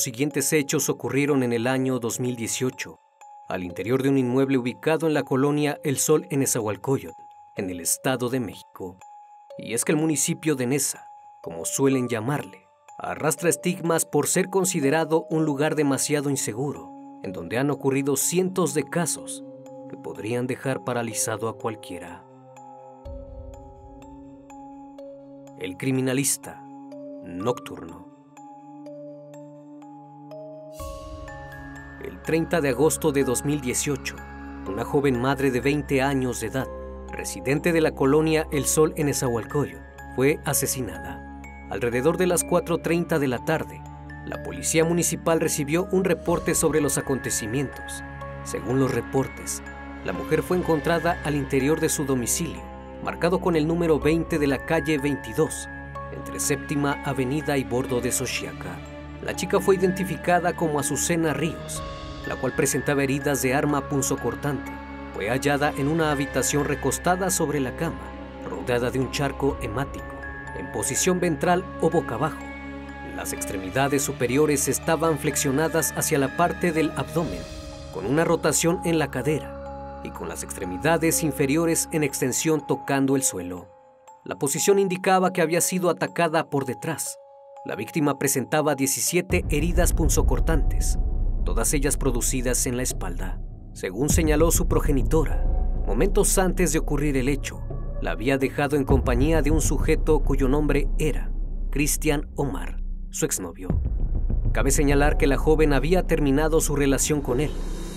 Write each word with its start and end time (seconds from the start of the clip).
Los 0.00 0.04
siguientes 0.04 0.50
hechos 0.54 0.88
ocurrieron 0.88 1.42
en 1.42 1.52
el 1.52 1.66
año 1.66 1.98
2018, 1.98 2.98
al 3.50 3.64
interior 3.64 4.02
de 4.02 4.08
un 4.08 4.16
inmueble 4.16 4.56
ubicado 4.56 5.06
en 5.06 5.12
la 5.12 5.24
colonia 5.24 5.78
El 5.84 5.98
Sol 5.98 6.26
en 6.30 6.42
Esahualcoyot, 6.42 7.14
en 7.54 7.68
el 7.68 7.80
Estado 7.80 8.30
de 8.30 8.40
México. 8.40 8.96
Y 9.58 9.74
es 9.74 9.84
que 9.84 9.92
el 9.92 9.98
municipio 9.98 10.54
de 10.54 10.66
Nesa, 10.66 11.04
como 11.42 11.66
suelen 11.66 12.08
llamarle, 12.08 12.66
arrastra 12.96 13.50
estigmas 13.50 14.06
por 14.06 14.26
ser 14.26 14.48
considerado 14.48 15.26
un 15.28 15.44
lugar 15.44 15.74
demasiado 15.74 16.30
inseguro, 16.30 16.90
en 17.22 17.34
donde 17.34 17.58
han 17.58 17.70
ocurrido 17.70 18.16
cientos 18.16 18.72
de 18.72 18.84
casos 18.84 19.44
que 19.90 19.98
podrían 19.98 20.46
dejar 20.46 20.82
paralizado 20.82 21.46
a 21.50 21.58
cualquiera. 21.58 22.24
El 25.58 25.76
criminalista 25.76 26.64
nocturno. 27.22 28.09
El 32.04 32.22
30 32.22 32.62
de 32.62 32.70
agosto 32.70 33.12
de 33.12 33.24
2018, 33.24 34.16
una 34.68 34.84
joven 34.84 35.20
madre 35.20 35.50
de 35.50 35.60
20 35.60 36.00
años 36.00 36.40
de 36.40 36.46
edad, 36.46 36.66
residente 37.12 37.72
de 37.72 37.82
la 37.82 37.94
colonia 37.94 38.46
El 38.52 38.64
Sol 38.64 38.94
en 38.96 39.10
Esahualcoyo, 39.10 39.78
fue 40.16 40.40
asesinada. 40.46 41.42
Alrededor 41.68 42.16
de 42.16 42.26
las 42.26 42.44
4.30 42.46 43.18
de 43.18 43.28
la 43.28 43.44
tarde, 43.44 43.82
la 44.24 44.42
policía 44.42 44.82
municipal 44.82 45.40
recibió 45.40 45.88
un 45.92 46.04
reporte 46.04 46.54
sobre 46.54 46.80
los 46.80 46.96
acontecimientos. 46.96 48.02
Según 48.44 48.80
los 48.80 48.94
reportes, 48.94 49.62
la 50.06 50.14
mujer 50.14 50.42
fue 50.42 50.56
encontrada 50.56 51.20
al 51.24 51.34
interior 51.34 51.80
de 51.80 51.90
su 51.90 52.06
domicilio, 52.06 52.62
marcado 53.04 53.40
con 53.40 53.56
el 53.56 53.66
número 53.66 54.00
20 54.00 54.38
de 54.38 54.46
la 54.46 54.64
calle 54.64 54.96
22, 54.96 55.68
entre 56.16 56.40
Séptima 56.40 57.02
Avenida 57.04 57.58
y 57.58 57.64
Bordo 57.64 58.00
de 58.00 58.10
Xochiaca. 58.10 58.89
La 59.24 59.36
chica 59.36 59.60
fue 59.60 59.76
identificada 59.76 60.54
como 60.54 60.80
Azucena 60.80 61.34
Ríos, 61.34 61.82
la 62.26 62.36
cual 62.36 62.54
presentaba 62.54 63.02
heridas 63.02 63.42
de 63.42 63.54
arma 63.54 63.88
punzocortante. 63.88 64.72
Fue 65.14 65.28
hallada 65.28 65.72
en 65.76 65.88
una 65.88 66.10
habitación 66.10 66.64
recostada 66.64 67.30
sobre 67.30 67.60
la 67.60 67.76
cama, 67.76 68.00
rodeada 68.48 68.90
de 68.90 68.98
un 68.98 69.10
charco 69.10 69.58
hemático, 69.60 70.06
en 70.58 70.72
posición 70.72 71.20
ventral 71.20 71.64
o 71.80 71.90
boca 71.90 72.14
abajo. 72.14 72.38
Las 73.14 73.34
extremidades 73.34 74.02
superiores 74.02 74.68
estaban 74.68 75.18
flexionadas 75.18 75.92
hacia 75.96 76.18
la 76.18 76.36
parte 76.36 76.72
del 76.72 76.90
abdomen, 76.96 77.42
con 77.92 78.06
una 78.06 78.24
rotación 78.24 78.80
en 78.84 78.98
la 78.98 79.10
cadera 79.10 80.00
y 80.02 80.10
con 80.10 80.28
las 80.28 80.42
extremidades 80.42 81.22
inferiores 81.22 81.88
en 81.92 82.04
extensión 82.04 82.66
tocando 82.66 83.16
el 83.16 83.22
suelo. 83.22 83.68
La 84.24 84.36
posición 84.36 84.78
indicaba 84.78 85.32
que 85.32 85.42
había 85.42 85.60
sido 85.60 85.90
atacada 85.90 86.48
por 86.48 86.64
detrás. 86.64 87.19
La 87.62 87.76
víctima 87.76 88.18
presentaba 88.18 88.74
17 88.74 89.44
heridas 89.50 89.92
punzocortantes, 89.92 90.98
todas 91.44 91.74
ellas 91.74 91.98
producidas 91.98 92.64
en 92.64 92.78
la 92.78 92.82
espalda. 92.82 93.38
Según 93.74 94.08
señaló 94.08 94.50
su 94.50 94.66
progenitora, 94.66 95.44
momentos 95.86 96.38
antes 96.38 96.72
de 96.72 96.78
ocurrir 96.78 97.18
el 97.18 97.28
hecho, 97.28 97.60
la 98.00 98.12
había 98.12 98.38
dejado 98.38 98.76
en 98.76 98.84
compañía 98.84 99.42
de 99.42 99.50
un 99.50 99.60
sujeto 99.60 100.20
cuyo 100.20 100.48
nombre 100.48 100.88
era 100.98 101.32
Cristian 101.70 102.30
Omar, 102.34 102.82
su 103.10 103.26
exnovio. 103.26 103.68
Cabe 104.52 104.70
señalar 104.70 105.18
que 105.18 105.26
la 105.26 105.36
joven 105.36 105.74
había 105.74 106.06
terminado 106.06 106.62
su 106.62 106.76
relación 106.76 107.20
con 107.20 107.40
él 107.40 107.50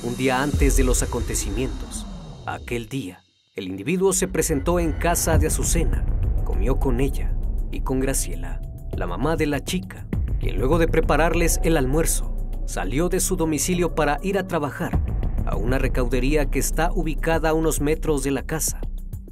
un 0.04 0.18
día 0.18 0.44
antes 0.44 0.76
de 0.76 0.84
los 0.84 1.04
acontecimientos. 1.04 2.06
Aquel 2.46 2.90
día, 2.90 3.24
el 3.56 3.70
individuo 3.70 4.12
se 4.12 4.28
presentó 4.28 4.82
en 4.82 4.92
casa 4.92 5.38
de 5.38 5.48
Azucena, 5.48 6.06
comió 6.44 6.80
con 6.80 7.00
ella 7.00 7.34
y 7.72 7.80
con 7.80 8.02
Graciela 8.02 8.63
la 8.96 9.08
mamá 9.08 9.36
de 9.36 9.48
la 9.48 9.64
chica, 9.64 10.06
quien 10.40 10.58
luego 10.58 10.78
de 10.78 10.88
prepararles 10.88 11.60
el 11.64 11.78
almuerzo, 11.78 12.36
salió 12.66 13.10
de 13.10 13.20
su 13.20 13.36
domicilio 13.36 13.96
para 13.96 14.20
ir 14.22 14.38
a 14.38 14.48
trabajar 14.48 15.00
a 15.46 15.56
una 15.56 15.78
recaudería 15.78 16.50
que 16.50 16.60
está 16.60 16.92
ubicada 16.94 17.50
a 17.50 17.54
unos 17.54 17.82
metros 17.82 18.24
de 18.24 18.32
la 18.32 18.44
casa. 18.44 18.80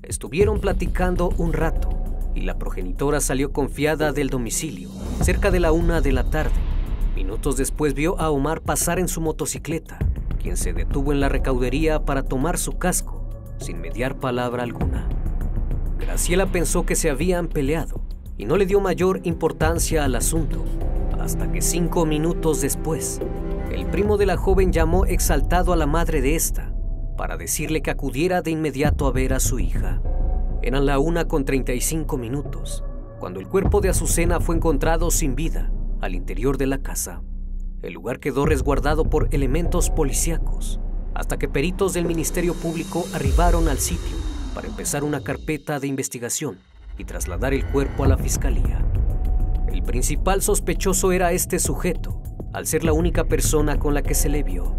Estuvieron 0.04 0.60
platicando 0.60 1.30
un 1.38 1.54
rato 1.54 1.90
y 2.36 2.42
la 2.42 2.58
progenitora 2.58 3.20
salió 3.22 3.52
confiada 3.52 4.12
del 4.12 4.30
domicilio, 4.30 4.90
cerca 5.22 5.52
de 5.52 5.60
la 5.60 5.72
una 5.72 6.02
de 6.02 6.12
la 6.12 6.24
tarde. 6.30 6.56
Minutos 7.16 7.58
después 7.58 7.94
vio 7.94 8.20
a 8.20 8.30
Omar 8.30 8.62
pasar 8.62 9.00
en 9.00 9.08
su 9.08 9.22
motocicleta, 9.22 10.00
quien 10.42 10.58
se 10.58 10.74
detuvo 10.74 11.12
en 11.12 11.20
la 11.20 11.30
recaudería 11.30 12.04
para 12.04 12.24
tomar 12.24 12.58
su 12.58 12.78
casco, 12.78 13.30
sin 13.58 13.80
mediar 13.80 14.18
palabra 14.20 14.64
alguna. 14.64 15.08
Graciela 16.00 16.48
pensó 16.48 16.86
que 16.86 16.96
se 16.96 17.10
habían 17.10 17.48
peleado 17.48 18.01
y 18.42 18.46
no 18.46 18.58
le 18.58 18.66
dio 18.66 18.80
mayor 18.80 19.22
importancia 19.24 20.04
al 20.04 20.16
asunto, 20.16 20.66
hasta 21.20 21.52
que 21.52 21.62
cinco 21.62 22.08
minutos 22.08 22.60
después, 22.60 23.22
el 23.72 23.86
primo 23.86 24.18
de 24.18 24.26
la 24.26 24.36
joven 24.36 24.74
llamó 24.74 25.06
exaltado 25.06 25.74
a 25.74 25.76
la 25.76 25.86
madre 25.86 26.22
de 26.22 26.36
esta 26.36 26.74
para 27.16 27.38
decirle 27.38 27.84
que 27.84 27.92
acudiera 27.92 28.42
de 28.42 28.50
inmediato 28.50 29.06
a 29.06 29.12
ver 29.12 29.34
a 29.34 29.40
su 29.40 29.60
hija. 29.60 30.02
Eran 30.64 30.88
la 30.88 30.98
una 30.98 31.28
con 31.28 31.46
35 31.46 32.18
minutos, 32.18 32.84
cuando 33.20 33.40
el 33.40 33.48
cuerpo 33.48 33.80
de 33.80 33.90
Azucena 33.90 34.40
fue 34.40 34.56
encontrado 34.56 35.12
sin 35.12 35.36
vida 35.36 35.72
al 36.02 36.16
interior 36.16 36.58
de 36.58 36.66
la 36.66 36.80
casa. 36.80 37.22
El 37.84 37.94
lugar 37.94 38.20
quedó 38.20 38.48
resguardado 38.48 39.08
por 39.08 39.28
elementos 39.30 39.92
policíacos, 39.92 40.80
hasta 41.14 41.38
que 41.38 41.48
peritos 41.48 41.94
del 41.94 42.06
Ministerio 42.06 42.56
Público 42.56 43.06
arribaron 43.14 43.68
al 43.68 43.78
sitio 43.78 44.18
para 44.56 44.68
empezar 44.68 45.04
una 45.04 45.22
carpeta 45.22 45.80
de 45.80 45.86
investigación 45.86 46.71
y 46.98 47.06
trasladar 47.06 47.54
el 47.54 47.66
cuerpo 47.66 48.04
a 48.04 48.08
la 48.08 48.18
fiscalía. 48.18 48.84
El 49.72 49.84
principal 49.84 50.42
sospechoso 50.42 51.12
era 51.12 51.32
este 51.32 51.60
sujeto, 51.60 52.22
al 52.54 52.68
ser 52.68 52.84
la 52.84 52.94
única 52.94 53.26
persona 53.26 53.80
con 53.80 53.94
la 53.94 54.02
que 54.02 54.14
se 54.14 54.30
le 54.30 54.44
vio. 54.44 54.76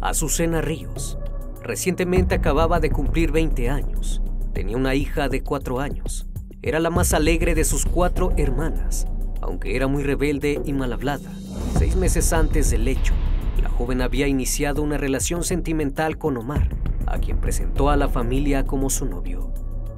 Azucena 0.00 0.60
Ríos. 0.60 1.18
Recientemente 1.62 2.34
acababa 2.34 2.80
de 2.80 2.90
cumplir 2.90 3.32
20 3.32 3.68
años. 3.70 4.22
Tenía 4.52 4.76
una 4.76 4.94
hija 4.94 5.28
de 5.28 5.42
4 5.42 5.80
años. 5.80 6.26
Era 6.62 6.78
la 6.78 6.90
más 6.90 7.12
alegre 7.14 7.54
de 7.54 7.64
sus 7.64 7.86
cuatro 7.86 8.32
hermanas, 8.36 9.06
aunque 9.40 9.74
era 9.74 9.88
muy 9.88 10.04
rebelde 10.04 10.60
y 10.64 10.72
mal 10.72 10.92
hablada. 10.92 11.30
Seis 11.76 11.96
meses 11.96 12.32
antes 12.32 12.70
del 12.70 12.86
hecho, 12.86 13.14
la 13.60 13.68
joven 13.68 14.00
había 14.00 14.28
iniciado 14.28 14.82
una 14.82 14.96
relación 14.96 15.42
sentimental 15.42 16.18
con 16.18 16.36
Omar, 16.36 16.68
a 17.06 17.18
quien 17.18 17.38
presentó 17.38 17.90
a 17.90 17.96
la 17.96 18.08
familia 18.08 18.64
como 18.64 18.90
su 18.90 19.06
novio 19.06 19.51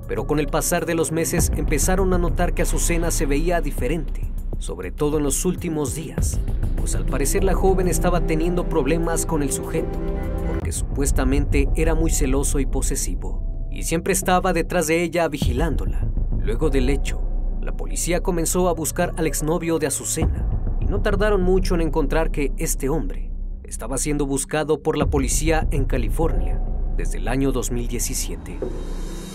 pero 0.06 0.26
con 0.26 0.38
el 0.38 0.46
pasar 0.46 0.86
de 0.86 0.94
los 0.94 1.12
meses 1.12 1.50
empezaron 1.56 2.12
a 2.12 2.18
notar 2.18 2.54
que 2.54 2.62
Azucena 2.62 3.10
se 3.10 3.26
veía 3.26 3.60
diferente, 3.60 4.22
sobre 4.58 4.90
todo 4.90 5.18
en 5.18 5.24
los 5.24 5.44
últimos 5.44 5.94
días, 5.94 6.38
pues 6.76 6.94
al 6.94 7.06
parecer 7.06 7.44
la 7.44 7.54
joven 7.54 7.88
estaba 7.88 8.20
teniendo 8.26 8.68
problemas 8.68 9.26
con 9.26 9.42
el 9.42 9.52
sujeto, 9.52 9.98
porque 10.46 10.72
supuestamente 10.72 11.68
era 11.76 11.94
muy 11.94 12.10
celoso 12.10 12.60
y 12.60 12.66
posesivo, 12.66 13.68
y 13.70 13.84
siempre 13.84 14.12
estaba 14.12 14.52
detrás 14.52 14.86
de 14.86 15.02
ella 15.02 15.28
vigilándola. 15.28 16.08
Luego 16.40 16.70
del 16.70 16.90
hecho, 16.90 17.22
la 17.62 17.76
policía 17.76 18.22
comenzó 18.22 18.68
a 18.68 18.74
buscar 18.74 19.14
al 19.16 19.26
exnovio 19.26 19.78
de 19.78 19.86
Azucena, 19.86 20.46
y 20.80 20.86
no 20.86 21.00
tardaron 21.00 21.42
mucho 21.42 21.74
en 21.74 21.80
encontrar 21.80 22.30
que 22.30 22.52
este 22.58 22.88
hombre 22.88 23.30
estaba 23.64 23.96
siendo 23.96 24.26
buscado 24.26 24.82
por 24.82 24.98
la 24.98 25.06
policía 25.06 25.66
en 25.70 25.86
California 25.86 26.60
desde 26.96 27.18
el 27.18 27.28
año 27.28 27.50
2017. 27.50 28.58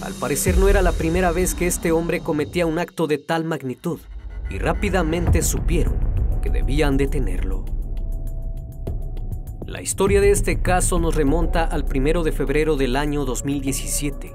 Al 0.01 0.13
parecer 0.13 0.57
no 0.57 0.69
era 0.69 0.81
la 0.81 0.93
primera 0.93 1.31
vez 1.31 1.55
que 1.55 1.67
este 1.67 1.91
hombre 1.91 2.21
cometía 2.21 2.65
un 2.65 2.79
acto 2.79 3.05
de 3.05 3.17
tal 3.17 3.43
magnitud 3.43 3.99
y 4.49 4.57
rápidamente 4.57 5.41
supieron 5.41 5.95
que 6.41 6.49
debían 6.49 6.95
detenerlo. 6.95 7.65
La 9.65 9.81
historia 9.81 10.21
de 10.21 10.31
este 10.31 10.61
caso 10.61 10.99
nos 10.99 11.15
remonta 11.15 11.63
al 11.63 11.83
1 11.83 12.23
de 12.23 12.31
febrero 12.31 12.75
del 12.75 12.95
año 12.95 13.25
2017, 13.25 14.33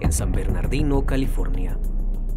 en 0.00 0.12
San 0.12 0.32
Bernardino, 0.32 1.06
California, 1.06 1.78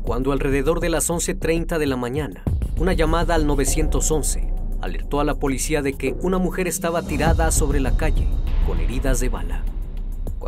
cuando 0.01 0.31
alrededor 0.31 0.79
de 0.79 0.89
las 0.89 1.09
11.30 1.09 1.77
de 1.77 1.85
la 1.85 1.97
mañana, 1.97 2.43
una 2.77 2.93
llamada 2.93 3.35
al 3.35 3.45
911 3.45 4.53
alertó 4.81 5.19
a 5.19 5.25
la 5.25 5.35
policía 5.35 5.81
de 5.81 5.93
que 5.93 6.15
una 6.21 6.37
mujer 6.37 6.67
estaba 6.67 7.03
tirada 7.03 7.51
sobre 7.51 7.81
la 7.81 7.97
calle 7.97 8.27
con 8.65 8.79
heridas 8.79 9.19
de 9.19 9.27
bala. 9.27 9.63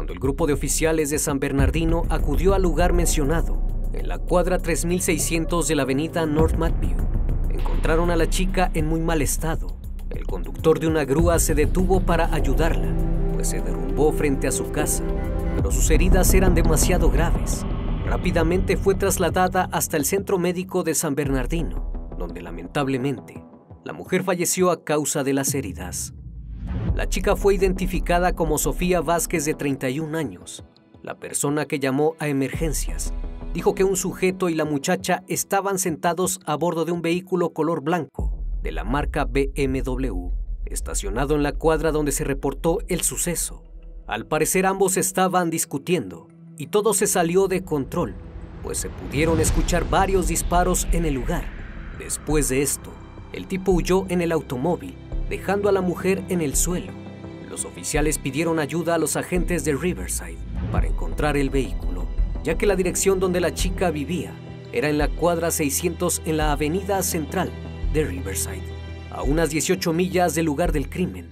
Cuando 0.02 0.14
el 0.14 0.20
grupo 0.20 0.48
de 0.48 0.54
oficiales 0.54 1.12
de 1.12 1.20
San 1.20 1.40
Bernardino 1.40 2.08
acudió 2.10 2.56
al 2.56 2.64
lugar 2.64 2.92
mencionado, 2.92 3.62
en 3.94 4.08
la 4.08 4.18
cuadra 4.18 4.58
3600 4.58 5.68
de 5.68 5.76
la 5.76 5.84
avenida 5.84 6.26
North 6.26 6.58
Matview, 6.58 6.98
encontraron 7.52 8.10
a 8.10 8.16
la 8.16 8.28
chica 8.28 8.72
en 8.74 8.88
muy 8.88 9.00
mal 9.00 9.22
estado. 9.22 9.78
El 10.10 10.26
conductor 10.26 10.80
de 10.80 10.88
una 10.88 11.06
grúa 11.06 11.38
se 11.38 11.54
detuvo 11.54 12.00
para 12.00 12.34
ayudarla, 12.34 12.88
pues 13.36 13.50
se 13.50 13.62
derrumbó 13.62 14.12
frente 14.12 14.48
a 14.48 14.52
su 14.52 14.72
casa, 14.72 15.04
pero 15.56 15.70
sus 15.70 15.92
heridas 15.92 16.34
eran 16.34 16.56
demasiado 16.56 17.12
graves. 17.12 17.64
Rápidamente 18.08 18.78
fue 18.78 18.96
trasladada 18.96 19.70
hasta 19.72 19.98
el 19.98 20.06
centro 20.06 20.40
médico 20.40 20.82
de 20.82 20.96
San 20.96 21.14
Bernardino, 21.14 22.10
donde 22.18 22.42
lamentablemente 22.42 23.44
la 23.84 23.94
mujer 23.94 24.24
falleció 24.24 24.72
a 24.72 24.84
causa 24.84 25.24
de 25.24 25.34
las 25.34 25.54
heridas. 25.54 26.16
La 27.02 27.10
chica 27.10 27.36
fue 27.36 27.56
identificada 27.56 28.34
como 28.34 28.60
Sofía 28.60 29.02
Vázquez 29.02 29.44
de 29.46 29.56
31 29.56 30.16
años. 30.16 30.64
La 31.02 31.16
persona 31.16 31.66
que 31.66 31.80
llamó 31.80 32.16
a 32.20 32.28
emergencias 32.28 33.12
dijo 33.56 33.74
que 33.74 33.84
un 33.84 33.96
sujeto 33.96 34.50
y 34.50 34.54
la 34.54 34.66
muchacha 34.66 35.24
estaban 35.28 35.80
sentados 35.80 36.40
a 36.46 36.54
bordo 36.54 36.86
de 36.86 36.92
un 36.92 37.02
vehículo 37.02 37.54
color 37.54 37.82
blanco 37.82 38.32
de 38.62 38.72
la 38.72 38.84
marca 38.84 39.26
BMW, 39.26 40.30
estacionado 40.68 41.34
en 41.34 41.42
la 41.42 41.54
cuadra 41.54 41.92
donde 41.92 42.12
se 42.12 42.24
reportó 42.24 42.78
el 42.88 43.02
suceso. 43.02 43.64
Al 44.06 44.28
parecer 44.28 44.68
ambos 44.68 44.96
estaban 44.96 45.50
discutiendo 45.50 46.28
y 46.56 46.68
todo 46.68 46.94
se 46.94 47.08
salió 47.08 47.48
de 47.48 47.64
control, 47.64 48.14
pues 48.62 48.78
se 48.78 48.90
pudieron 48.90 49.40
escuchar 49.40 49.90
varios 49.90 50.28
disparos 50.28 50.88
en 50.92 51.06
el 51.06 51.16
lugar. 51.16 51.46
Después 51.98 52.50
de 52.50 52.62
esto, 52.62 52.92
el 53.34 53.48
tipo 53.48 53.72
huyó 53.72 54.06
en 54.10 54.22
el 54.22 54.32
automóvil, 54.32 54.96
dejando 55.32 55.70
a 55.70 55.72
la 55.72 55.80
mujer 55.80 56.24
en 56.28 56.42
el 56.42 56.58
suelo. 56.58 56.92
Los 57.50 57.64
oficiales 57.64 58.18
pidieron 58.18 58.60
ayuda 58.60 58.96
a 58.96 58.98
los 58.98 59.16
agentes 59.16 59.64
de 59.64 59.74
Riverside 59.74 60.38
para 60.74 60.88
encontrar 60.88 61.38
el 61.38 61.50
vehículo, 61.50 62.06
ya 62.44 62.58
que 62.58 62.66
la 62.66 62.76
dirección 62.76 63.22
donde 63.22 63.40
la 63.40 63.54
chica 63.54 63.92
vivía 63.92 64.34
era 64.74 64.90
en 64.90 64.98
la 64.98 65.08
cuadra 65.08 65.50
600 65.50 66.24
en 66.26 66.36
la 66.36 66.52
avenida 66.52 67.02
central 67.02 67.50
de 67.94 68.04
Riverside, 68.04 68.62
a 69.10 69.24
unas 69.24 69.50
18 69.50 69.94
millas 69.94 70.36
del 70.36 70.48
lugar 70.48 70.74
del 70.74 70.90
crimen. 70.90 71.30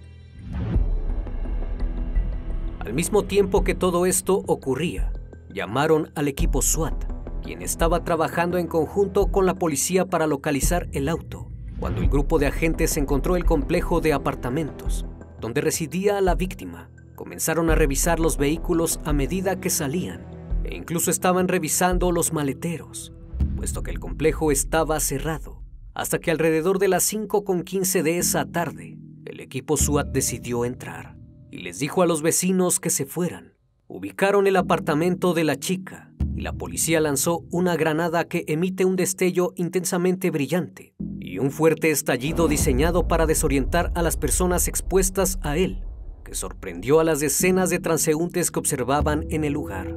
Al 2.80 2.94
mismo 2.94 3.26
tiempo 3.26 3.66
que 3.66 3.76
todo 3.76 4.06
esto 4.06 4.44
ocurría, 4.48 5.12
llamaron 5.54 6.10
al 6.16 6.30
equipo 6.30 6.62
SWAT, 6.62 7.04
quien 7.44 7.62
estaba 7.62 8.06
trabajando 8.06 8.58
en 8.58 8.68
conjunto 8.68 9.30
con 9.30 9.46
la 9.46 9.56
policía 9.56 10.06
para 10.06 10.26
localizar 10.26 10.88
el 10.94 11.10
auto. 11.10 11.50
Cuando 11.80 12.02
el 12.02 12.10
grupo 12.10 12.40
de 12.40 12.48
agentes 12.48 12.98
encontró 12.98 13.38
el 13.38 13.46
complejo 13.46 14.02
de 14.02 14.12
apartamentos 14.12 15.06
donde 15.40 15.62
residía 15.62 16.20
la 16.20 16.36
víctima, 16.36 16.90
comenzaron 17.16 17.70
a 17.70 17.76
revisar 17.76 18.20
los 18.20 18.36
vehículos 18.36 19.00
a 19.06 19.14
medida 19.14 19.62
que 19.62 19.70
salían 19.70 20.26
e 20.66 20.76
incluso 20.76 21.10
estaban 21.10 21.48
revisando 21.48 22.12
los 22.12 22.34
maleteros, 22.34 23.14
puesto 23.56 23.82
que 23.82 23.92
el 23.92 24.00
complejo 24.00 24.52
estaba 24.52 25.00
cerrado, 25.00 25.64
hasta 25.94 26.20
que 26.20 26.32
alrededor 26.32 26.80
de 26.80 26.90
las 26.90 27.14
5.15 27.14 28.04
de 28.04 28.18
esa 28.18 28.44
tarde, 28.44 28.98
el 29.24 29.40
equipo 29.40 29.78
SWAT 29.78 30.10
decidió 30.10 30.66
entrar 30.66 31.16
y 31.50 31.60
les 31.60 31.80
dijo 31.80 32.02
a 32.02 32.08
los 32.08 32.22
vecinos 32.22 32.82
que 32.82 32.90
se 32.90 33.06
fueran. 33.06 33.54
Ubicaron 33.88 34.48
el 34.48 34.58
apartamento 34.58 35.34
de 35.34 35.46
la 35.46 35.56
chica 35.56 36.12
y 36.36 36.42
la 36.42 36.52
policía 36.52 37.00
lanzó 37.00 37.46
una 37.52 37.78
granada 37.78 38.26
que 38.26 38.44
emite 38.48 38.84
un 38.84 38.98
destello 38.98 39.54
intensamente 39.56 40.30
brillante 40.30 40.94
un 41.40 41.52
fuerte 41.52 41.92
estallido 41.92 42.48
diseñado 42.48 43.08
para 43.08 43.26
desorientar 43.26 43.92
a 43.96 44.02
las 44.02 44.18
personas 44.18 44.68
expuestas 44.68 45.40
a 45.42 45.58
él, 45.58 45.82
que 46.24 46.36
sorprendió 46.36 47.00
a 47.00 47.04
las 47.04 47.20
decenas 47.20 47.70
de 47.70 47.80
transeúntes 47.80 48.52
que 48.52 48.60
observaban 48.60 49.26
en 49.30 49.44
el 49.44 49.54
lugar. 49.54 49.96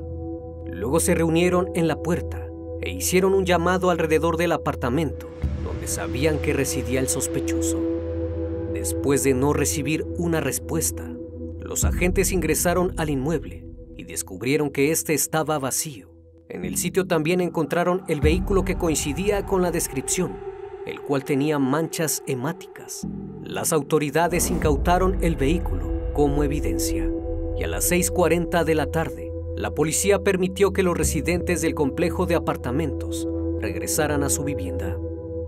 Luego 0.67 1.00
se 1.00 1.15
reunieron 1.15 1.71
en 1.75 1.89
la 1.89 1.97
puerta 1.97 2.47
e 2.81 2.91
hicieron 2.91 3.35
un 3.35 3.44
llamado 3.44 3.91
alrededor 3.91 4.37
del 4.37 4.53
apartamento, 4.53 5.29
donde 5.65 5.87
sabían 5.87 6.39
que 6.39 6.53
residía 6.53 7.00
el 7.00 7.09
sospechoso. 7.09 7.81
Después 8.73 9.23
de 9.23 9.35
no 9.35 9.53
recibir 9.53 10.05
una 10.17 10.41
respuesta, 10.41 11.09
los 11.61 11.85
agentes 11.85 12.33
ingresaron 12.33 12.94
al 12.97 13.11
inmueble 13.11 13.65
y 13.97 14.05
descubrieron 14.05 14.71
que 14.71 14.91
éste 14.91 15.15
estaba 15.15 15.59
vacío. 15.59 16.11
En 16.49 16.65
el 16.65 16.77
sitio 16.77 17.06
también 17.06 17.41
encontraron 17.41 18.03
el 18.09 18.21
vehículo 18.21 18.65
que 18.65 18.77
coincidía 18.77 19.47
con 19.47 19.62
la 19.62 19.71
descripción 19.71 20.51
el 20.87 21.00
cual 21.00 21.25
tenía 21.25 21.58
manchas 21.58 22.23
hemáticas. 22.26 23.06
Las 23.43 23.73
autoridades 23.73 24.50
incautaron 24.50 25.19
el 25.23 25.37
vehículo 25.37 26.12
como 26.12 26.44
evidencia 26.44 27.11
y 27.56 27.64
a 27.64 27.69
las 27.69 27.90
6.40 27.90 28.64
de 28.64 28.75
la 28.75 28.87
tarde, 28.87 29.32
la 29.56 29.75
policía 29.75 30.23
permitió 30.23 30.73
que 30.73 30.82
los 30.82 30.96
residentes 30.96 31.61
del 31.61 31.75
complejo 31.75 32.26
de 32.26 32.34
apartamentos 32.34 33.29
regresaran 33.61 34.23
a 34.23 34.31
su 34.31 34.44
vivienda. 34.44 34.99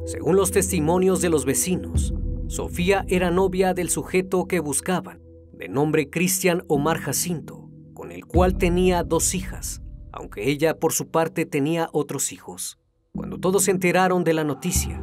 Según 0.04 0.36
los 0.36 0.50
testimonios 0.50 1.20
de 1.20 1.30
los 1.30 1.44
vecinos, 1.44 2.14
Sofía 2.46 3.04
era 3.08 3.30
novia 3.30 3.72
del 3.72 3.88
sujeto 3.88 4.46
que 4.46 4.60
buscaban, 4.60 5.20
de 5.52 5.68
nombre 5.68 6.10
Cristian 6.10 6.62
Omar 6.68 6.98
Jacinto, 6.98 7.70
con 7.94 8.12
el 8.12 8.26
cual 8.26 8.58
tenía 8.58 9.02
dos 9.02 9.34
hijas, 9.34 9.82
aunque 10.12 10.50
ella 10.50 10.78
por 10.78 10.92
su 10.92 11.08
parte 11.08 11.46
tenía 11.46 11.88
otros 11.92 12.32
hijos. 12.32 12.78
Cuando 13.16 13.38
todos 13.38 13.64
se 13.64 13.70
enteraron 13.70 14.24
de 14.24 14.34
la 14.34 14.44
noticia, 14.44 15.00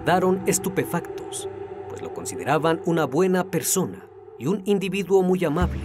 quedaron 0.00 0.40
estupefactos, 0.46 1.48
pues 1.88 2.00
lo 2.00 2.14
consideraban 2.14 2.80
una 2.86 3.04
buena 3.04 3.44
persona 3.44 4.06
y 4.38 4.46
un 4.46 4.62
individuo 4.64 5.22
muy 5.22 5.44
amable, 5.44 5.80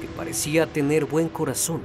que 0.00 0.06
parecía 0.08 0.66
tener 0.66 1.06
buen 1.06 1.28
corazón, 1.28 1.80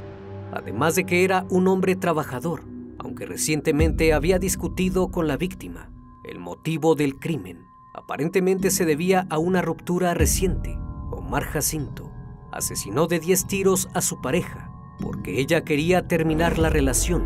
además 0.51 0.95
de 0.95 1.05
que 1.05 1.23
era 1.23 1.45
un 1.49 1.67
hombre 1.69 1.95
trabajador, 1.95 2.63
aunque 2.97 3.25
recientemente 3.25 4.13
había 4.13 4.39
discutido 4.39 5.09
con 5.09 5.27
la 5.27 5.37
víctima. 5.37 5.89
El 6.25 6.39
motivo 6.39 6.95
del 6.95 7.17
crimen 7.17 7.65
aparentemente 7.93 8.71
se 8.71 8.85
debía 8.85 9.25
a 9.29 9.37
una 9.37 9.61
ruptura 9.61 10.13
reciente. 10.13 10.77
Omar 11.11 11.43
Jacinto 11.43 12.11
asesinó 12.51 13.07
de 13.07 13.19
10 13.19 13.47
tiros 13.47 13.89
a 13.93 14.01
su 14.01 14.21
pareja 14.21 14.69
porque 14.99 15.39
ella 15.39 15.63
quería 15.63 16.07
terminar 16.07 16.59
la 16.59 16.69
relación 16.69 17.23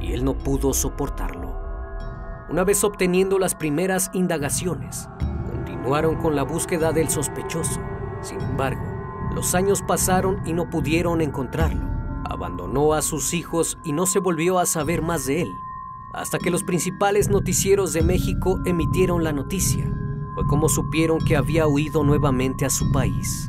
y 0.00 0.12
él 0.14 0.24
no 0.24 0.38
pudo 0.38 0.72
soportarlo. 0.72 1.39
Una 2.50 2.64
vez 2.64 2.82
obteniendo 2.82 3.38
las 3.38 3.54
primeras 3.54 4.10
indagaciones, 4.12 5.08
continuaron 5.48 6.16
con 6.16 6.34
la 6.34 6.42
búsqueda 6.42 6.90
del 6.90 7.08
sospechoso. 7.08 7.80
Sin 8.22 8.40
embargo, 8.40 8.82
los 9.36 9.54
años 9.54 9.82
pasaron 9.86 10.42
y 10.44 10.52
no 10.52 10.68
pudieron 10.68 11.20
encontrarlo. 11.20 11.88
Abandonó 12.24 12.92
a 12.94 13.02
sus 13.02 13.34
hijos 13.34 13.78
y 13.84 13.92
no 13.92 14.04
se 14.04 14.18
volvió 14.18 14.58
a 14.58 14.66
saber 14.66 15.00
más 15.00 15.26
de 15.26 15.42
él, 15.42 15.48
hasta 16.12 16.38
que 16.38 16.50
los 16.50 16.64
principales 16.64 17.30
noticieros 17.30 17.92
de 17.92 18.02
México 18.02 18.58
emitieron 18.64 19.22
la 19.22 19.32
noticia. 19.32 19.88
Fue 20.34 20.44
como 20.48 20.68
supieron 20.68 21.20
que 21.20 21.36
había 21.36 21.68
huido 21.68 22.02
nuevamente 22.02 22.66
a 22.66 22.70
su 22.70 22.90
país. 22.90 23.48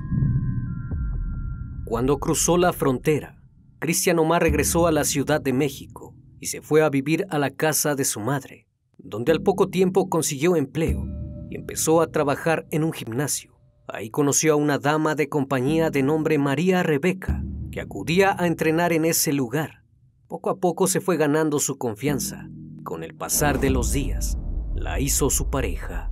Cuando 1.85 2.19
cruzó 2.19 2.55
la 2.55 2.71
frontera, 2.71 3.41
Cristian 3.79 4.19
Omar 4.19 4.43
regresó 4.43 4.85
a 4.85 4.91
la 4.91 5.05
Ciudad 5.05 5.41
de 5.41 5.53
México 5.53 6.13
y 6.39 6.45
se 6.45 6.61
fue 6.61 6.83
a 6.83 6.89
vivir 6.91 7.25
a 7.31 7.39
la 7.39 7.49
casa 7.49 7.95
de 7.95 8.05
su 8.05 8.19
madre 8.19 8.67
donde 9.03 9.31
al 9.31 9.41
poco 9.41 9.69
tiempo 9.69 10.09
consiguió 10.09 10.55
empleo 10.55 11.05
y 11.49 11.55
empezó 11.55 12.01
a 12.01 12.07
trabajar 12.07 12.65
en 12.71 12.83
un 12.83 12.93
gimnasio. 12.93 13.51
Ahí 13.87 14.09
conoció 14.09 14.53
a 14.53 14.55
una 14.55 14.77
dama 14.77 15.15
de 15.15 15.27
compañía 15.27 15.89
de 15.89 16.03
nombre 16.03 16.37
María 16.37 16.83
Rebeca, 16.83 17.43
que 17.71 17.81
acudía 17.81 18.35
a 18.37 18.47
entrenar 18.47 18.93
en 18.93 19.05
ese 19.05 19.33
lugar. 19.33 19.83
Poco 20.27 20.49
a 20.49 20.59
poco 20.59 20.87
se 20.87 21.01
fue 21.01 21.17
ganando 21.17 21.59
su 21.59 21.77
confianza. 21.77 22.49
Con 22.83 23.03
el 23.03 23.13
pasar 23.13 23.59
de 23.59 23.69
los 23.69 23.91
días, 23.91 24.37
la 24.75 24.99
hizo 24.99 25.29
su 25.29 25.49
pareja, 25.49 26.11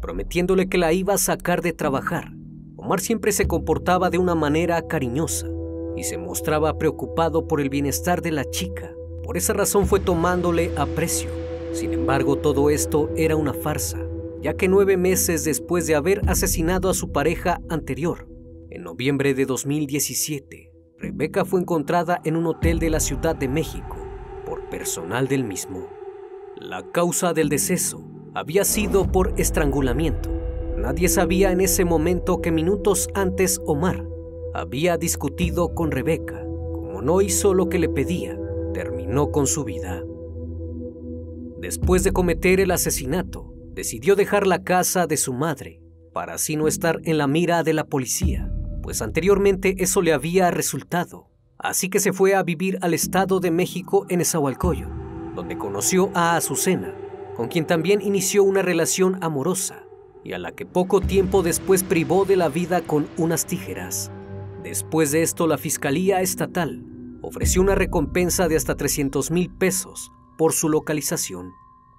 prometiéndole 0.00 0.68
que 0.68 0.78
la 0.78 0.92
iba 0.92 1.14
a 1.14 1.18
sacar 1.18 1.62
de 1.62 1.72
trabajar. 1.72 2.32
Omar 2.76 3.00
siempre 3.00 3.32
se 3.32 3.48
comportaba 3.48 4.08
de 4.08 4.18
una 4.18 4.34
manera 4.34 4.86
cariñosa 4.86 5.48
y 5.96 6.04
se 6.04 6.16
mostraba 6.16 6.78
preocupado 6.78 7.48
por 7.48 7.60
el 7.60 7.70
bienestar 7.70 8.22
de 8.22 8.30
la 8.30 8.44
chica. 8.44 8.92
Por 9.24 9.36
esa 9.36 9.52
razón 9.52 9.86
fue 9.86 9.98
tomándole 9.98 10.70
aprecio 10.76 11.45
sin 11.72 11.92
embargo, 11.92 12.36
todo 12.36 12.70
esto 12.70 13.10
era 13.16 13.36
una 13.36 13.52
farsa, 13.52 13.98
ya 14.40 14.54
que 14.54 14.68
nueve 14.68 14.96
meses 14.96 15.44
después 15.44 15.86
de 15.86 15.94
haber 15.94 16.22
asesinado 16.28 16.88
a 16.88 16.94
su 16.94 17.12
pareja 17.12 17.60
anterior, 17.68 18.28
en 18.70 18.82
noviembre 18.82 19.34
de 19.34 19.46
2017, 19.46 20.72
Rebeca 20.98 21.44
fue 21.44 21.60
encontrada 21.60 22.20
en 22.24 22.36
un 22.36 22.46
hotel 22.46 22.78
de 22.78 22.90
la 22.90 23.00
Ciudad 23.00 23.36
de 23.36 23.48
México 23.48 23.96
por 24.44 24.68
personal 24.70 25.28
del 25.28 25.44
mismo. 25.44 25.88
La 26.56 26.90
causa 26.90 27.32
del 27.32 27.48
deceso 27.48 28.04
había 28.34 28.64
sido 28.64 29.10
por 29.10 29.34
estrangulamiento, 29.36 30.36
Nadie 30.76 31.08
sabía 31.08 31.52
en 31.52 31.62
ese 31.62 31.86
momento 31.86 32.42
que 32.42 32.52
minutos 32.52 33.08
antes 33.14 33.62
Omar 33.64 34.06
había 34.52 34.98
discutido 34.98 35.74
con 35.74 35.90
Rebeca. 35.90 36.44
Como 36.72 37.00
no 37.00 37.22
hizo 37.22 37.54
lo 37.54 37.70
que 37.70 37.78
le 37.78 37.88
pedía, 37.88 38.38
terminó 38.74 39.30
con 39.30 39.46
su 39.46 39.64
vida. 39.64 40.04
Después 41.60 42.04
de 42.04 42.12
cometer 42.12 42.60
el 42.60 42.70
asesinato, 42.70 43.54
decidió 43.72 44.14
dejar 44.14 44.46
la 44.46 44.62
casa 44.62 45.06
de 45.06 45.16
su 45.16 45.32
madre 45.32 45.80
para 46.12 46.34
así 46.34 46.56
no 46.56 46.68
estar 46.68 47.00
en 47.04 47.18
la 47.18 47.26
mira 47.26 47.62
de 47.62 47.72
la 47.72 47.84
policía, 47.84 48.50
pues 48.82 49.00
anteriormente 49.02 49.76
eso 49.78 50.02
le 50.02 50.12
había 50.12 50.50
resultado. 50.50 51.30
Así 51.58 51.88
que 51.88 51.98
se 51.98 52.12
fue 52.12 52.34
a 52.34 52.42
vivir 52.42 52.78
al 52.82 52.94
Estado 52.94 53.40
de 53.40 53.50
México 53.50 54.06
en 54.08 54.20
Esahualcoyo, 54.20 54.88
donde 55.34 55.56
conoció 55.56 56.10
a 56.14 56.36
Azucena, 56.36 56.94
con 57.36 57.48
quien 57.48 57.66
también 57.66 58.02
inició 58.02 58.44
una 58.44 58.62
relación 58.62 59.18
amorosa 59.22 59.84
y 60.24 60.32
a 60.32 60.38
la 60.38 60.52
que 60.52 60.66
poco 60.66 61.00
tiempo 61.00 61.42
después 61.42 61.82
privó 61.82 62.24
de 62.24 62.36
la 62.36 62.48
vida 62.48 62.82
con 62.82 63.08
unas 63.16 63.46
tijeras. 63.46 64.10
Después 64.62 65.10
de 65.10 65.22
esto, 65.22 65.46
la 65.46 65.58
Fiscalía 65.58 66.20
Estatal 66.20 66.82
ofreció 67.22 67.62
una 67.62 67.74
recompensa 67.74 68.48
de 68.48 68.56
hasta 68.56 68.74
300 68.74 69.30
mil 69.30 69.50
pesos 69.50 70.12
por 70.36 70.52
su 70.52 70.68
localización, 70.68 71.54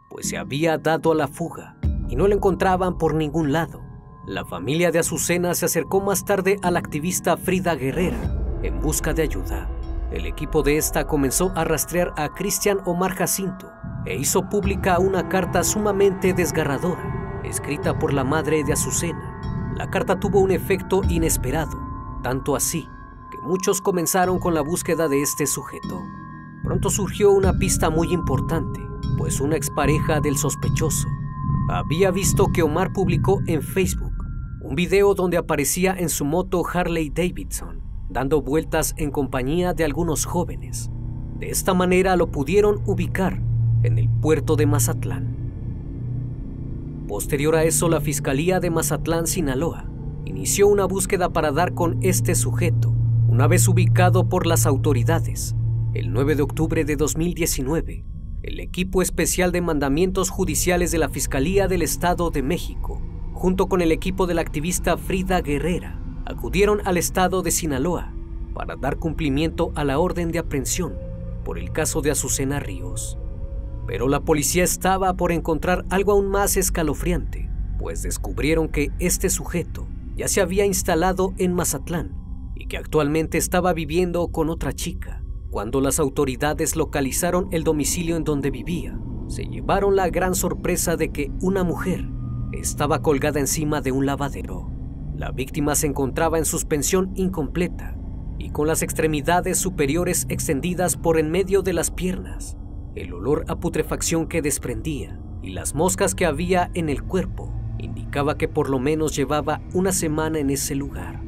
pues 0.10 0.30
se 0.30 0.38
había 0.38 0.78
dado 0.78 1.12
a 1.12 1.16
la 1.16 1.28
fuga 1.28 1.78
y 2.10 2.16
no 2.16 2.28
la 2.28 2.36
encontraban 2.36 2.98
por 2.98 3.14
ningún 3.14 3.52
lado. 3.52 3.82
La 4.26 4.46
familia 4.46 4.92
de 4.92 5.00
Azucena 5.00 5.54
se 5.56 5.66
acercó 5.66 6.02
más 6.02 6.26
tarde 6.26 6.58
a 6.62 6.72
la 6.72 6.80
activista 6.80 7.38
Frida 7.38 7.76
Guerrera 7.76 8.20
en 8.64 8.80
busca 8.80 9.14
de 9.14 9.24
ayuda. 9.24 9.70
El 10.12 10.26
equipo 10.26 10.64
de 10.64 10.78
esta 10.78 11.06
comenzó 11.06 11.52
a 11.56 11.64
rastrear 11.64 12.14
a 12.18 12.34
Cristian 12.34 12.80
Omar 12.86 13.14
Jacinto 13.16 13.70
e 14.06 14.16
hizo 14.16 14.50
pública 14.50 15.00
una 15.00 15.28
carta 15.30 15.64
sumamente 15.64 16.34
desgarradora, 16.34 17.42
escrita 17.44 18.00
por 18.00 18.14
la 18.14 18.24
madre 18.24 18.64
de 18.64 18.74
Azucena. 18.74 19.74
La 19.76 19.90
carta 19.90 20.20
tuvo 20.20 20.40
un 20.40 20.52
efecto 20.52 21.02
inesperado 21.10 21.88
tanto 22.28 22.56
así 22.56 22.90
que 23.32 23.38
muchos 23.40 23.82
comenzaron 23.82 24.40
con 24.40 24.54
la 24.54 24.62
búsqueda 24.62 25.08
de 25.08 25.22
este 25.22 25.48
sujeto. 25.48 26.02
Pronto 26.68 26.90
surgió 26.90 27.32
una 27.32 27.58
pista 27.58 27.90
muy 27.90 28.12
importante, 28.12 28.82
pues 29.18 29.40
una 29.40 29.56
expareja 29.56 30.20
del 30.20 30.36
sospechoso 30.36 31.08
había 31.70 32.12
visto 32.12 32.48
que 32.48 32.62
Omar 32.62 32.92
publicó 32.92 33.42
en 33.48 33.62
Facebook 33.62 34.12
un 34.62 34.76
video 34.76 35.16
donde 35.16 35.38
aparecía 35.38 35.96
en 35.98 36.10
su 36.10 36.26
moto 36.26 36.62
Harley 36.68 37.10
Davidson, 37.10 37.80
dando 38.10 38.42
vueltas 38.42 38.96
en 38.98 39.12
compañía 39.12 39.74
de 39.74 39.86
algunos 39.86 40.26
jóvenes. 40.26 40.92
De 41.40 41.50
esta 41.52 41.74
manera 41.74 42.18
lo 42.18 42.32
pudieron 42.32 42.82
ubicar 42.86 43.42
en 43.84 43.98
el 43.98 44.10
puerto 44.10 44.58
de 44.58 44.66
Mazatlán. 44.66 45.38
Posterior 47.08 47.56
a 47.56 47.64
eso, 47.64 47.88
la 47.88 48.02
Fiscalía 48.02 48.60
de 48.60 48.72
Mazatlán, 48.72 49.26
Sinaloa, 49.26 49.86
inició 50.26 50.68
una 50.68 50.84
búsqueda 50.84 51.30
para 51.30 51.54
dar 51.54 51.74
con 51.74 51.98
este 52.02 52.36
sujeto, 52.36 52.94
una 53.30 53.48
vez 53.48 53.70
ubicado 53.70 54.28
por 54.28 54.46
las 54.46 54.66
autoridades. 54.66 55.57
El 55.98 56.14
9 56.14 56.36
de 56.36 56.44
octubre 56.44 56.86
de 56.86 56.96
2019, 56.96 58.06
el 58.44 58.60
equipo 58.60 59.02
especial 59.02 59.52
de 59.52 59.62
mandamientos 59.62 60.30
judiciales 60.30 60.92
de 60.92 61.00
la 61.00 61.10
Fiscalía 61.10 61.68
del 61.68 61.82
Estado 61.82 62.30
de 62.30 62.44
México, 62.44 63.02
junto 63.34 63.68
con 63.68 63.82
el 63.82 63.92
equipo 63.92 64.28
de 64.28 64.36
la 64.36 64.42
activista 64.42 64.96
Frida 64.96 65.42
Guerrera, 65.42 66.00
acudieron 66.28 66.86
al 66.86 66.98
estado 66.98 67.42
de 67.42 67.50
Sinaloa 67.50 68.14
para 68.54 68.76
dar 68.76 68.98
cumplimiento 68.98 69.72
a 69.74 69.84
la 69.84 69.98
orden 69.98 70.32
de 70.32 70.38
aprehensión 70.38 70.94
por 71.44 71.58
el 71.58 71.72
caso 71.72 72.02
de 72.02 72.12
Azucena 72.12 72.60
Ríos. 72.60 73.18
Pero 73.88 74.08
la 74.08 74.20
policía 74.20 74.64
estaba 74.64 75.16
por 75.16 75.32
encontrar 75.32 75.84
algo 75.90 76.12
aún 76.12 76.28
más 76.28 76.58
escalofriante, 76.58 77.50
pues 77.80 78.04
descubrieron 78.04 78.70
que 78.70 78.92
este 79.00 79.32
sujeto 79.32 79.88
ya 80.16 80.28
se 80.28 80.42
había 80.42 80.64
instalado 80.64 81.34
en 81.40 81.54
Mazatlán 81.54 82.12
y 82.54 82.68
que 82.68 82.78
actualmente 82.78 83.40
estaba 83.40 83.74
viviendo 83.74 84.28
con 84.28 84.52
otra 84.52 84.74
chica. 84.74 85.24
Cuando 85.50 85.80
las 85.80 86.00
autoridades 86.00 86.76
localizaron 86.76 87.48
el 87.52 87.64
domicilio 87.64 88.18
en 88.18 88.26
donde 88.26 88.52
vivía, 88.52 89.00
se 89.28 89.46
llevaron 89.46 89.96
la 89.96 90.10
gran 90.10 90.36
sorpresa 90.36 90.98
de 90.98 91.12
que 91.12 91.32
una 91.42 91.64
mujer 91.64 92.10
estaba 92.52 93.02
colgada 93.02 93.40
encima 93.40 93.80
de 93.80 93.94
un 93.94 94.06
lavadero. 94.06 94.70
La 95.16 95.32
víctima 95.32 95.76
se 95.76 95.88
encontraba 95.88 96.38
en 96.38 96.46
suspensión 96.46 97.12
incompleta 97.16 97.98
y 98.38 98.50
con 98.50 98.68
las 98.68 98.82
extremidades 98.82 99.58
superiores 99.58 100.26
extendidas 100.30 100.98
por 100.98 101.18
en 101.18 101.32
medio 101.32 101.62
de 101.62 101.74
las 101.74 101.92
piernas. 101.92 102.58
El 102.96 103.14
olor 103.14 103.46
a 103.48 103.56
putrefacción 103.56 104.28
que 104.28 104.42
desprendía 104.42 105.20
y 105.42 105.52
las 105.52 105.76
moscas 105.76 106.14
que 106.14 106.26
había 106.26 106.72
en 106.74 106.90
el 106.90 107.04
cuerpo 107.04 107.54
indicaba 107.78 108.38
que 108.38 108.50
por 108.50 108.70
lo 108.70 108.80
menos 108.80 109.16
llevaba 109.16 109.62
una 109.74 109.94
semana 109.94 110.40
en 110.40 110.50
ese 110.50 110.76
lugar. 110.76 111.24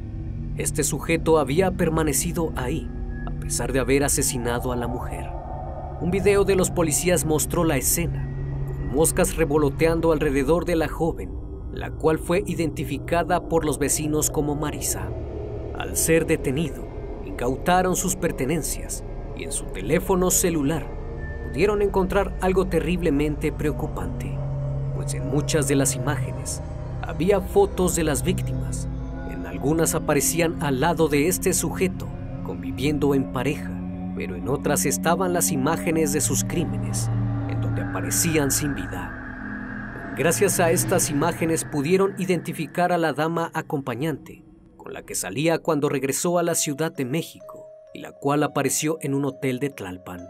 Este 0.58 0.84
sujeto 0.84 1.40
había 1.40 1.72
permanecido 1.72 2.52
ahí, 2.56 2.90
pesar 3.50 3.74
de 3.74 3.80
haber 3.80 4.04
asesinado 4.04 4.72
a 4.72 4.76
la 4.76 4.86
mujer. 4.86 5.28
Un 6.02 6.12
video 6.12 6.44
de 6.44 6.56
los 6.56 6.70
policías 6.70 7.26
mostró 7.26 7.64
la 7.64 7.78
escena, 7.78 8.30
con 8.68 8.94
moscas 8.94 9.38
revoloteando 9.38 10.12
alrededor 10.12 10.66
de 10.66 10.76
la 10.76 10.88
joven, 10.88 11.32
la 11.74 11.90
cual 11.90 12.20
fue 12.20 12.44
identificada 12.46 13.50
por 13.50 13.66
los 13.66 13.80
vecinos 13.80 14.30
como 14.30 14.54
Marisa. 14.54 15.10
Al 15.76 15.98
ser 15.98 16.28
detenido, 16.28 16.86
incautaron 17.26 17.96
sus 17.96 18.16
pertenencias 18.16 19.04
y 19.36 19.46
en 19.46 19.52
su 19.52 19.66
teléfono 19.66 20.30
celular 20.30 20.86
pudieron 21.48 21.82
encontrar 21.82 22.38
algo 22.42 22.68
terriblemente 22.68 23.52
preocupante 23.52 24.38
pues 24.96 25.16
en 25.16 25.28
muchas 25.28 25.68
de 25.68 25.76
las 25.76 25.96
imágenes 25.96 26.62
había 27.02 27.42
fotos 27.42 27.96
de 27.96 28.04
las 28.04 28.22
víctimas. 28.22 28.88
En 29.32 29.48
algunas 29.48 29.96
aparecían 29.96 30.62
al 30.62 30.82
lado 30.82 31.08
de 31.08 31.28
este 31.28 31.54
sujeto, 31.54 32.06
en 32.88 33.34
pareja, 33.34 33.70
pero 34.16 34.36
en 34.38 34.48
otras 34.48 34.86
estaban 34.86 35.34
las 35.34 35.52
imágenes 35.52 36.14
de 36.14 36.22
sus 36.22 36.46
crímenes, 36.46 37.10
en 37.50 37.60
donde 37.60 37.82
aparecían 37.82 38.52
sin 38.52 38.74
vida. 38.74 40.14
Gracias 40.18 40.62
a 40.62 40.72
estas 40.72 41.10
imágenes 41.10 41.66
pudieron 41.66 42.16
identificar 42.18 42.94
a 42.94 42.98
la 42.98 43.12
dama 43.12 43.52
acompañante, 43.54 44.46
con 44.78 44.94
la 44.94 45.04
que 45.04 45.14
salía 45.16 45.60
cuando 45.60 45.90
regresó 45.90 46.40
a 46.40 46.44
la 46.44 46.56
Ciudad 46.56 46.92
de 46.92 47.04
México 47.04 47.68
y 47.94 48.00
la 48.00 48.14
cual 48.14 48.44
apareció 48.44 48.98
en 49.02 49.14
un 49.14 49.26
hotel 49.26 49.60
de 49.60 49.72
Tlalpan. 49.72 50.30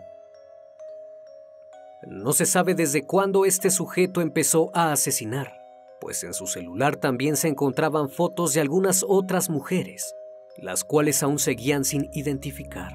No 2.08 2.34
se 2.34 2.48
sabe 2.48 2.74
desde 2.74 3.06
cuándo 3.06 3.46
este 3.46 3.70
sujeto 3.70 4.22
empezó 4.22 4.72
a 4.74 4.92
asesinar, 4.92 5.54
pues 6.02 6.24
en 6.24 6.34
su 6.34 6.48
celular 6.48 6.96
también 6.96 7.36
se 7.36 7.48
encontraban 7.48 8.10
fotos 8.10 8.54
de 8.54 8.62
algunas 8.62 9.06
otras 9.08 9.50
mujeres, 9.50 10.16
las 10.62 10.84
cuales 10.84 11.24
aún 11.24 11.40
seguían 11.40 11.86
sin 11.86 12.10
identificar. 12.14 12.94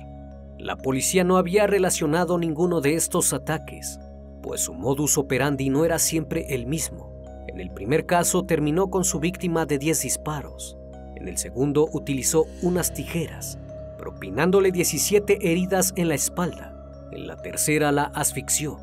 La 0.58 0.76
policía 0.76 1.24
no 1.24 1.36
había 1.36 1.66
relacionado 1.66 2.38
ninguno 2.38 2.80
de 2.80 2.94
estos 2.94 3.32
ataques, 3.32 3.98
pues 4.42 4.62
su 4.62 4.74
modus 4.74 5.18
operandi 5.18 5.70
no 5.70 5.84
era 5.84 5.98
siempre 5.98 6.54
el 6.54 6.66
mismo. 6.66 7.22
En 7.48 7.60
el 7.60 7.70
primer 7.70 8.06
caso 8.06 8.44
terminó 8.44 8.90
con 8.90 9.04
su 9.04 9.20
víctima 9.20 9.66
de 9.66 9.78
10 9.78 10.02
disparos. 10.02 10.76
En 11.16 11.28
el 11.28 11.38
segundo 11.38 11.88
utilizó 11.92 12.44
unas 12.62 12.92
tijeras, 12.92 13.58
propinándole 13.98 14.72
17 14.72 15.50
heridas 15.50 15.92
en 15.96 16.08
la 16.08 16.14
espalda. 16.14 16.74
En 17.12 17.26
la 17.26 17.36
tercera 17.36 17.92
la 17.92 18.04
asfixió 18.04 18.80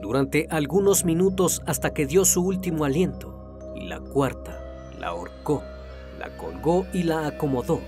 durante 0.00 0.46
algunos 0.50 1.04
minutos 1.04 1.62
hasta 1.66 1.92
que 1.92 2.06
dio 2.06 2.24
su 2.24 2.42
último 2.42 2.84
aliento 2.84 3.74
y 3.74 3.86
la 3.86 4.00
cuarta 4.00 4.58
la 4.98 5.08
ahorcó, 5.08 5.62
la 6.18 6.28
colgó 6.36 6.86
y 6.92 7.02
la 7.02 7.26
acomodó 7.26 7.80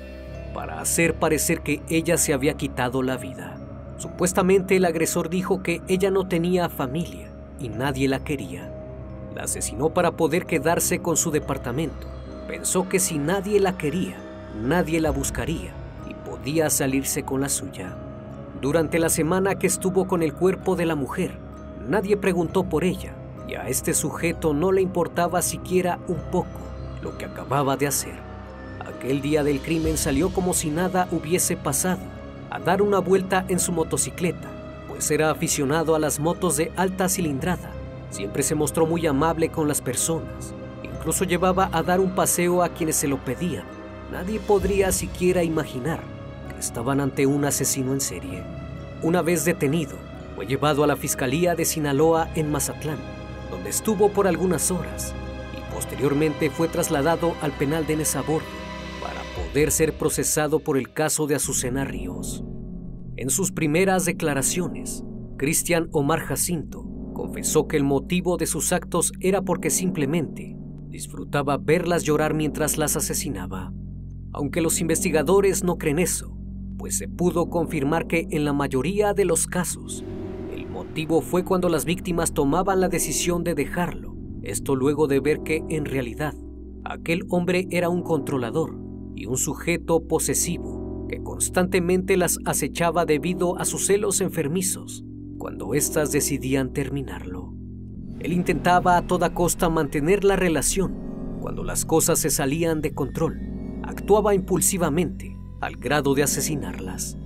para 0.54 0.80
hacer 0.80 1.14
parecer 1.14 1.60
que 1.60 1.82
ella 1.88 2.16
se 2.16 2.32
había 2.32 2.54
quitado 2.54 3.02
la 3.02 3.16
vida. 3.16 3.56
Supuestamente 3.98 4.76
el 4.76 4.84
agresor 4.84 5.28
dijo 5.28 5.62
que 5.62 5.80
ella 5.88 6.10
no 6.10 6.26
tenía 6.26 6.68
familia 6.68 7.28
y 7.58 7.68
nadie 7.68 8.08
la 8.08 8.24
quería. 8.24 8.70
La 9.34 9.44
asesinó 9.44 9.90
para 9.90 10.12
poder 10.12 10.46
quedarse 10.46 11.00
con 11.00 11.16
su 11.16 11.30
departamento. 11.30 12.06
Pensó 12.48 12.88
que 12.88 12.98
si 12.98 13.18
nadie 13.18 13.60
la 13.60 13.78
quería, 13.78 14.16
nadie 14.60 15.00
la 15.00 15.10
buscaría 15.10 15.72
y 16.08 16.14
podía 16.14 16.68
salirse 16.70 17.22
con 17.22 17.40
la 17.40 17.48
suya. 17.48 17.96
Durante 18.60 18.98
la 18.98 19.08
semana 19.08 19.54
que 19.54 19.66
estuvo 19.66 20.06
con 20.06 20.22
el 20.22 20.34
cuerpo 20.34 20.76
de 20.76 20.86
la 20.86 20.94
mujer, 20.94 21.38
Nadie 21.88 22.16
preguntó 22.16 22.64
por 22.64 22.84
ella 22.84 23.12
y 23.48 23.54
a 23.54 23.68
este 23.68 23.92
sujeto 23.92 24.54
no 24.54 24.70
le 24.70 24.82
importaba 24.82 25.42
siquiera 25.42 25.98
un 26.06 26.18
poco 26.30 26.60
lo 27.02 27.18
que 27.18 27.24
acababa 27.24 27.76
de 27.76 27.88
hacer. 27.88 28.31
Aquel 28.86 29.22
día 29.22 29.44
del 29.44 29.60
crimen 29.60 29.96
salió 29.96 30.30
como 30.30 30.54
si 30.54 30.70
nada 30.70 31.06
hubiese 31.12 31.56
pasado, 31.56 32.00
a 32.50 32.58
dar 32.58 32.82
una 32.82 32.98
vuelta 32.98 33.44
en 33.48 33.60
su 33.60 33.70
motocicleta, 33.70 34.48
pues 34.88 35.10
era 35.10 35.30
aficionado 35.30 35.94
a 35.94 35.98
las 35.98 36.18
motos 36.18 36.56
de 36.56 36.72
alta 36.76 37.08
cilindrada. 37.08 37.70
Siempre 38.10 38.42
se 38.42 38.54
mostró 38.54 38.86
muy 38.86 39.06
amable 39.06 39.50
con 39.50 39.68
las 39.68 39.80
personas, 39.80 40.52
incluso 40.82 41.24
llevaba 41.24 41.70
a 41.72 41.82
dar 41.82 42.00
un 42.00 42.14
paseo 42.14 42.62
a 42.62 42.70
quienes 42.70 42.96
se 42.96 43.08
lo 43.08 43.18
pedían. 43.18 43.64
Nadie 44.10 44.40
podría 44.40 44.90
siquiera 44.90 45.42
imaginar 45.42 46.00
que 46.52 46.60
estaban 46.60 47.00
ante 47.00 47.26
un 47.26 47.44
asesino 47.44 47.92
en 47.92 48.00
serie. 48.00 48.42
Una 49.00 49.22
vez 49.22 49.44
detenido, 49.44 49.96
fue 50.34 50.46
llevado 50.46 50.82
a 50.82 50.86
la 50.86 50.96
Fiscalía 50.96 51.54
de 51.54 51.64
Sinaloa 51.64 52.28
en 52.34 52.50
Mazatlán, 52.50 52.98
donde 53.50 53.70
estuvo 53.70 54.10
por 54.10 54.26
algunas 54.26 54.70
horas 54.70 55.14
y 55.56 55.74
Posteriormente 55.74 56.50
fue 56.50 56.68
trasladado 56.68 57.34
al 57.40 57.52
penal 57.52 57.86
de 57.86 57.96
Nezabordo 57.96 58.46
para 58.46 58.61
ser 59.52 59.92
procesado 59.92 60.60
por 60.60 60.78
el 60.78 60.92
caso 60.92 61.26
de 61.26 61.34
Azucena 61.34 61.84
Ríos. 61.84 62.42
En 63.16 63.28
sus 63.28 63.52
primeras 63.52 64.06
declaraciones, 64.06 65.04
Cristian 65.36 65.88
Omar 65.92 66.20
Jacinto 66.20 66.88
confesó 67.12 67.68
que 67.68 67.76
el 67.76 67.84
motivo 67.84 68.38
de 68.38 68.46
sus 68.46 68.72
actos 68.72 69.12
era 69.20 69.42
porque 69.42 69.68
simplemente 69.68 70.56
disfrutaba 70.88 71.58
verlas 71.58 72.02
llorar 72.02 72.32
mientras 72.34 72.78
las 72.78 72.96
asesinaba. 72.96 73.72
Aunque 74.32 74.62
los 74.62 74.80
investigadores 74.80 75.62
no 75.62 75.76
creen 75.76 75.98
eso, 75.98 76.34
pues 76.78 76.96
se 76.96 77.08
pudo 77.08 77.50
confirmar 77.50 78.06
que 78.06 78.26
en 78.30 78.46
la 78.46 78.54
mayoría 78.54 79.12
de 79.12 79.26
los 79.26 79.46
casos, 79.46 80.02
el 80.50 80.66
motivo 80.66 81.20
fue 81.20 81.44
cuando 81.44 81.68
las 81.68 81.84
víctimas 81.84 82.32
tomaban 82.32 82.80
la 82.80 82.88
decisión 82.88 83.44
de 83.44 83.54
dejarlo, 83.54 84.16
esto 84.42 84.74
luego 84.74 85.06
de 85.08 85.20
ver 85.20 85.42
que 85.42 85.62
en 85.68 85.84
realidad 85.84 86.34
aquel 86.84 87.24
hombre 87.28 87.68
era 87.70 87.90
un 87.90 88.02
controlador 88.02 88.81
y 89.14 89.26
un 89.26 89.36
sujeto 89.36 90.06
posesivo 90.06 91.06
que 91.08 91.22
constantemente 91.22 92.16
las 92.16 92.38
acechaba 92.44 93.04
debido 93.04 93.58
a 93.58 93.64
sus 93.64 93.86
celos 93.86 94.20
enfermizos 94.20 95.04
cuando 95.38 95.74
éstas 95.74 96.12
decidían 96.12 96.72
terminarlo. 96.72 97.52
Él 98.20 98.32
intentaba 98.32 98.96
a 98.96 99.06
toda 99.06 99.34
costa 99.34 99.68
mantener 99.68 100.24
la 100.24 100.36
relación 100.36 101.38
cuando 101.40 101.64
las 101.64 101.84
cosas 101.84 102.20
se 102.20 102.30
salían 102.30 102.80
de 102.80 102.94
control. 102.94 103.40
Actuaba 103.82 104.34
impulsivamente 104.34 105.36
al 105.60 105.76
grado 105.76 106.14
de 106.14 106.22
asesinarlas. 106.22 107.18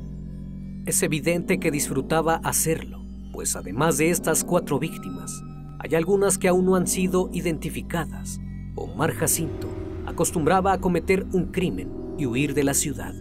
Es 0.87 1.02
evidente 1.02 1.61
que 1.61 1.71
disfrutaba 1.71 2.37
hacerlo, 2.37 3.05
pues 3.33 3.57
además 3.57 3.99
de 3.99 4.11
estas 4.11 4.45
cuatro 4.45 4.78
víctimas, 4.78 5.43
hay 5.78 5.95
algunas 5.95 6.38
que 6.38 6.49
aún 6.49 6.64
no 6.64 6.76
han 6.76 6.87
sido 6.87 7.28
identificadas. 7.33 8.40
Omar 8.75 9.12
Jacinto 9.12 9.75
acostumbraba 10.16 10.73
a 10.73 10.80
cometer 10.80 11.26
un 11.35 11.52
crimen 11.52 11.90
y 12.16 12.25
huir 12.25 12.54
de 12.54 12.64
la 12.64 12.73
ciudad. 12.73 13.14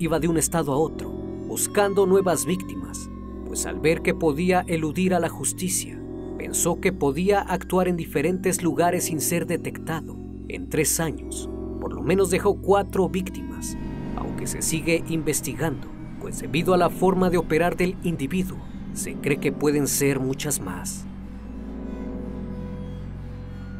Iba 0.00 0.18
de 0.18 0.26
un 0.26 0.36
estado 0.36 0.72
a 0.72 0.76
otro, 0.76 1.08
buscando 1.08 2.06
nuevas 2.06 2.44
víctimas, 2.44 3.08
pues 3.46 3.66
al 3.66 3.78
ver 3.78 4.02
que 4.02 4.14
podía 4.14 4.64
eludir 4.66 5.14
a 5.14 5.20
la 5.20 5.28
justicia, 5.28 6.02
pensó 6.38 6.80
que 6.80 6.92
podía 6.92 7.38
actuar 7.38 7.86
en 7.86 7.96
diferentes 7.96 8.64
lugares 8.64 9.04
sin 9.04 9.20
ser 9.20 9.46
detectado. 9.46 10.16
En 10.48 10.68
tres 10.68 10.98
años, 10.98 11.48
por 11.80 11.94
lo 11.94 12.02
menos 12.02 12.30
dejó 12.30 12.56
cuatro 12.60 13.08
víctimas 13.08 13.76
aunque 14.16 14.48
se 14.48 14.60
sigue 14.60 15.04
investigando, 15.08 15.86
pues 16.20 16.40
debido 16.40 16.74
a 16.74 16.78
la 16.78 16.90
forma 16.90 17.30
de 17.30 17.38
operar 17.38 17.76
del 17.76 17.94
individuo, 18.02 18.58
se 18.92 19.14
cree 19.14 19.38
que 19.38 19.52
pueden 19.52 19.86
ser 19.86 20.18
muchas 20.18 20.60
más. 20.60 21.06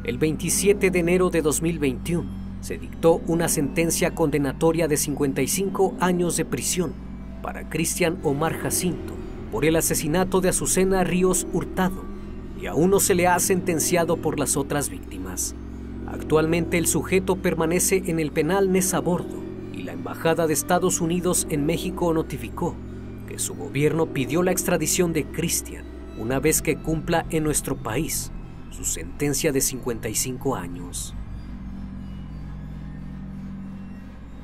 El 0.05 0.17
27 0.17 0.89
de 0.89 0.99
enero 0.99 1.29
de 1.29 1.41
2021 1.41 2.40
se 2.61 2.77
dictó 2.77 3.21
una 3.27 3.47
sentencia 3.47 4.15
condenatoria 4.15 4.87
de 4.87 4.97
55 4.97 5.95
años 5.99 6.37
de 6.37 6.45
prisión 6.45 6.93
para 7.41 7.69
Cristian 7.69 8.19
Omar 8.23 8.53
Jacinto 8.53 9.13
por 9.51 9.65
el 9.65 9.75
asesinato 9.75 10.41
de 10.41 10.49
Azucena 10.49 11.03
Ríos 11.03 11.45
Hurtado 11.51 12.03
y 12.61 12.67
aún 12.67 12.91
no 12.91 12.99
se 12.99 13.15
le 13.15 13.27
ha 13.27 13.39
sentenciado 13.39 14.17
por 14.17 14.39
las 14.39 14.55
otras 14.55 14.89
víctimas. 14.89 15.55
Actualmente 16.07 16.77
el 16.77 16.87
sujeto 16.87 17.35
permanece 17.35 18.03
en 18.05 18.19
el 18.19 18.31
penal 18.31 18.71
Nesa 18.71 18.99
Bordo 18.99 19.41
la 19.83 19.93
Embajada 19.93 20.47
de 20.47 20.53
Estados 20.53 21.01
Unidos 21.01 21.47
en 21.49 21.65
México 21.65 22.13
notificó 22.13 22.75
que 23.27 23.39
su 23.39 23.55
gobierno 23.55 24.07
pidió 24.07 24.43
la 24.43 24.51
extradición 24.51 25.13
de 25.13 25.25
Christian 25.25 25.83
una 26.17 26.39
vez 26.39 26.61
que 26.61 26.77
cumpla 26.77 27.25
en 27.29 27.43
nuestro 27.43 27.75
país 27.75 28.31
su 28.69 28.85
sentencia 28.85 29.51
de 29.51 29.61
55 29.61 30.55
años. 30.55 31.15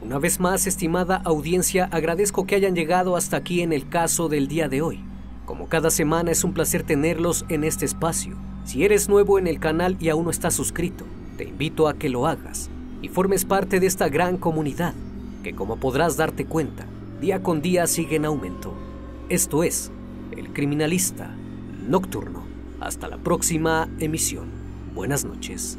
Una 0.07 0.19
vez 0.19 0.39
más, 0.39 0.67
estimada 0.67 1.17
audiencia, 1.25 1.89
agradezco 1.91 2.47
que 2.47 2.55
hayan 2.55 2.75
llegado 2.75 3.17
hasta 3.17 3.35
aquí 3.35 3.61
en 3.61 3.73
el 3.73 3.89
caso 3.89 4.29
del 4.29 4.47
día 4.47 4.69
de 4.69 4.81
hoy. 4.81 5.03
Como 5.43 5.67
cada 5.67 5.89
semana 5.89 6.31
es 6.31 6.45
un 6.45 6.53
placer 6.53 6.83
tenerlos 6.83 7.43
en 7.49 7.65
este 7.65 7.83
espacio. 7.83 8.37
Si 8.63 8.85
eres 8.85 9.09
nuevo 9.09 9.37
en 9.37 9.47
el 9.47 9.59
canal 9.59 9.97
y 9.99 10.07
aún 10.07 10.23
no 10.23 10.31
estás 10.31 10.53
suscrito, 10.53 11.03
te 11.35 11.43
invito 11.43 11.89
a 11.89 11.95
que 11.95 12.07
lo 12.07 12.25
hagas 12.25 12.69
y 13.01 13.09
formes 13.09 13.43
parte 13.43 13.81
de 13.81 13.87
esta 13.87 14.07
gran 14.07 14.37
comunidad 14.37 14.93
que 15.43 15.53
como 15.53 15.75
podrás 15.75 16.15
darte 16.15 16.45
cuenta, 16.45 16.85
día 17.19 17.43
con 17.43 17.61
día 17.61 17.85
sigue 17.85 18.15
en 18.15 18.23
aumento. 18.23 18.73
Esto 19.27 19.61
es 19.61 19.91
El 20.31 20.53
Criminalista 20.53 21.35
Nocturno. 21.85 22.45
Hasta 22.79 23.09
la 23.09 23.17
próxima 23.17 23.89
emisión. 23.99 24.47
Buenas 24.95 25.25
noches. 25.25 25.77